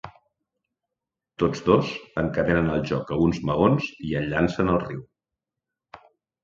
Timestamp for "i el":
4.09-4.29